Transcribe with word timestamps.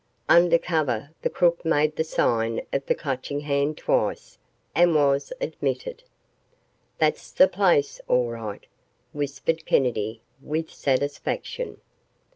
Under 0.27 0.57
cover, 0.57 1.11
the 1.21 1.29
crook 1.29 1.63
made 1.63 1.95
the 1.95 2.03
sign 2.03 2.65
of 2.73 2.83
the 2.87 2.95
clutching 2.95 3.41
hand 3.41 3.77
twice 3.77 4.39
and 4.73 4.95
was 4.95 5.31
admitted. 5.39 6.01
"That's 6.97 7.31
the 7.31 7.47
place, 7.47 8.01
all 8.07 8.29
right," 8.31 8.65
whispered 9.13 9.63
Kennedy 9.67 10.23
with 10.41 10.71
satisfaction. 10.71 11.81